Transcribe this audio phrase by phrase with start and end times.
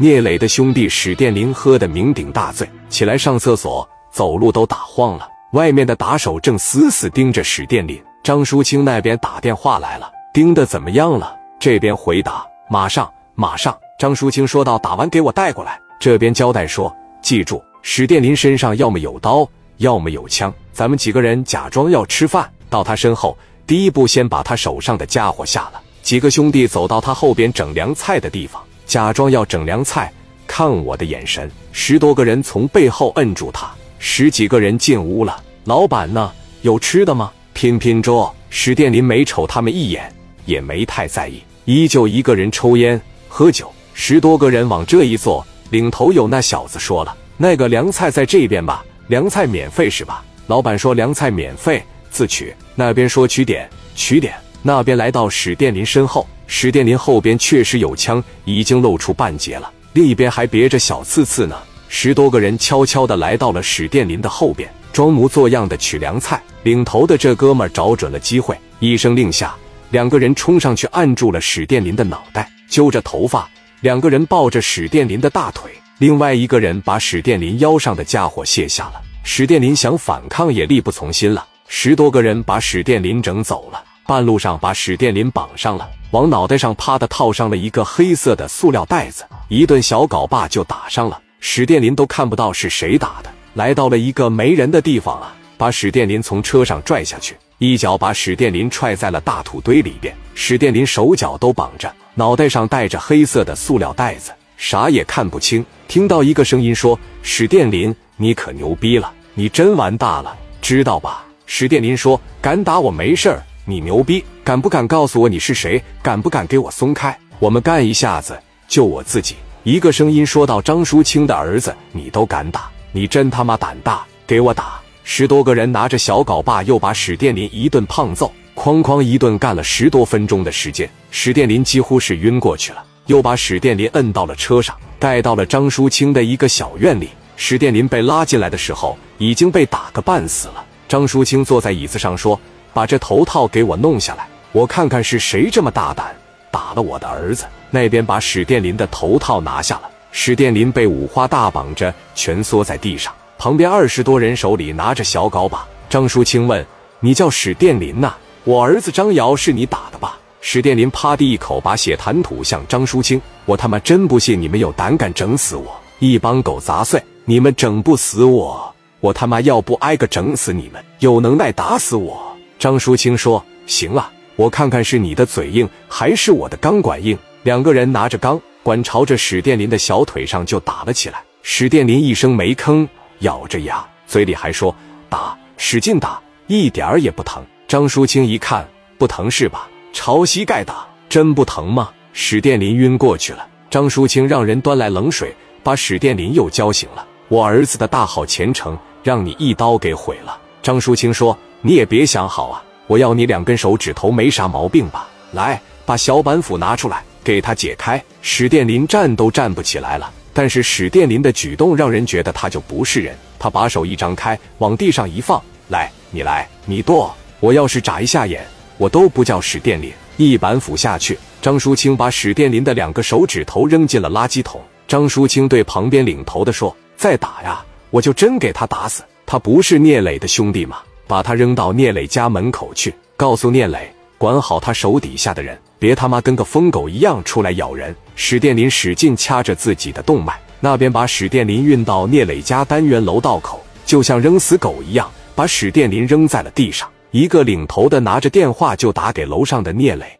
[0.00, 5.28] 聂磊的兄弟史殿林喝得酩酊大醉，起来上厕所，走路都打晃了。
[5.54, 8.00] 外面的打手正死死盯着史殿林。
[8.22, 9.98] 张淑清那边打电话来。
[9.98, 11.36] 了，盯得怎么样了？
[11.58, 13.76] 这边回答：马上，马上。
[13.98, 18.76] 张淑清说道：“打完给我带过来。”这边交代说：“记住，史殿林身上。
[18.76, 20.54] 要么有刀，要么有枪。
[20.72, 23.36] 咱们几个人假装要吃饭，到他身后，
[23.66, 24.96] 第一步先把他手上。
[24.96, 28.62] 的家伙下了。”几个兄弟走到他后边整凉菜的地方。
[28.88, 30.10] 假装要整凉菜，
[30.46, 31.48] 看我的眼神。
[31.72, 35.40] 十多个人从背后摁住他，十几个人进屋了。
[35.64, 36.32] 老板呢？
[36.62, 37.30] 有吃的吗？
[37.52, 38.34] 拼拼桌。
[38.48, 40.10] 史殿林没瞅他们一眼，
[40.46, 42.98] 也没太在意，依旧一个人抽烟
[43.28, 43.70] 喝酒。
[43.92, 48.82] 十多个人往这一坐，领头有那小子说了：“那个凉菜在这边吧？
[49.08, 56.26] 凉菜免费是吧？”老板说：“凉菜免费，自取。”那边说：“取点，取点。”那边来到史殿林身后。
[56.50, 61.56] 史殿林后边确实有枪，已经露出半截了，另一边还别着小刺刺呢。
[61.88, 66.42] 十多个人悄悄地来到了史殿林的后边，装模作样的取凉菜。
[66.62, 69.54] 领头的这哥们找准了机会，一声令下，
[69.90, 73.48] 两个人冲上去按住了史殿林的脑袋，揪着头发。
[73.80, 79.00] 两个人抱着史殿林的大腿，另外一个人把史殿林腰上的家伙卸下了。
[79.22, 81.46] 史殿林想反抗也力不从心了。
[81.68, 83.84] 十多个人把史殿林整走了。
[84.06, 91.20] 半路上把史殿林绑上了，往脑袋上啪的套上了一个黑色的塑料袋子，一顿小镐把就打上了。
[91.38, 93.30] 史殿林都看不到是谁打的。
[93.52, 100.14] 来到了一个没人的地方啊，把史殿林从车上拽下去，一脚把史殿林踹在了大土堆里边。
[100.34, 105.64] 史殿林手脚都绑着，脑袋上戴着黑色的塑料袋子，啥也看不清。
[105.88, 115.78] 听到一个声音说：“史殿林，你可牛逼了，你真完大了，知道吧？”史殿林说：“敢打我没事儿。”你牛逼，敢不敢告诉我你是谁？
[116.00, 117.14] 敢不敢给我松开？
[117.38, 119.36] 我们干一下子，就我自己。
[119.62, 122.70] 一个声音说道：“张淑清的儿子，你都敢打？
[122.92, 124.06] 你真他妈胆大！
[124.26, 132.82] 给我打！”十多个人拿着小镐把，又把史殿林一顿胖揍，哐哐一顿干了十多分钟的时间，史殿林几乎是晕过去了。
[133.04, 137.10] 又把史殿林摁到了车上，带到了张淑清的一个小院里。
[137.36, 140.64] 史殿林被拉进来的时候，已经被打个半死了。
[140.88, 142.40] 张淑清坐在椅子上说。
[142.72, 146.14] 把这头套给我弄下来，我看看是谁这么大胆，
[146.50, 147.44] 打了我的儿子。
[147.70, 153.12] 那边把史殿林的头套拿下了，史殿林被五花大绑着，蜷缩在地上。
[153.36, 155.66] 旁边二十多人手里拿着小镐把。
[155.88, 156.64] 张淑清问
[157.00, 158.14] ：“你叫史殿林呐？
[158.44, 165.74] 我儿子张瑶是你打的吧？”史殿林啪地一口把血弹吐向张淑清：“我他妈真不信你们有胆敢整死我！
[165.98, 170.84] 一帮狗杂碎，你们整不死我，我他妈要不挨个整死你们！
[171.00, 172.22] 有能耐打死我！”
[172.58, 181.22] 张淑清说：“行了，我看看是你的嘴硬还是我的钢管硬。”两个人拿着钢管朝着史殿林的小腿上就打了起来。
[181.42, 182.86] 史殿林一声没吭，
[183.20, 184.74] 咬着牙，嘴里还说
[185.08, 188.68] ：“打，使劲打，一点儿也不疼。”张淑清一看，
[188.98, 189.68] 不疼是吧？
[189.92, 191.90] 朝膝盖打，真不疼吗？
[192.12, 193.46] 史殿林晕过去了。
[193.70, 195.32] 张淑清让人端来冷水，
[195.62, 197.06] 把史殿林又浇醒了。
[197.28, 200.36] 我儿子的大好前程，让你一刀给毁了。
[200.60, 201.38] 张淑清说。
[201.60, 202.62] 你也别想好啊！
[202.86, 205.08] 我要你两根手指头，没啥毛病吧？
[205.32, 208.02] 来，把小板斧拿出来，给他解开。
[208.22, 213.16] 史殿林站都站不起来了，但是史殿林的举动让人觉得他就不是人。
[213.38, 217.14] 他把手一张开，往地上一放，来，你来，你剁。
[217.40, 218.46] 我要是眨一下眼，
[218.78, 219.92] 我都不叫史殿林。
[220.16, 224.60] 一板斧下去，张淑清把史殿林的两个手指头扔进了垃圾桶。
[224.86, 229.02] 张淑清对旁边领头的说：“再打呀，我就真给他打死。
[229.26, 237.94] 他不是聂磊的兄弟吗？”把他扔到聂磊家门口去，告诉聂磊管好他手底下的人，别他妈跟个疯狗一样出来咬人。
[238.14, 246.86] 史殿林使劲掐着自己的动脉，那边把史殿林运到聂磊家单元楼道口，就像扔死狗一样，把史殿林扔在了地上。
[247.10, 250.17] 一个领头的拿着电话就打给楼上的聂磊。